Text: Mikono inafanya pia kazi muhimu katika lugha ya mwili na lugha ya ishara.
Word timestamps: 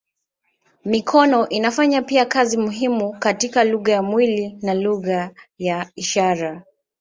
Mikono 0.85 1.49
inafanya 1.49 2.01
pia 2.01 2.25
kazi 2.25 2.57
muhimu 2.57 3.13
katika 3.19 3.63
lugha 3.63 3.91
ya 3.93 4.03
mwili 4.03 4.57
na 4.61 4.73
lugha 4.73 5.31
ya 5.57 5.89
ishara. 5.95 6.63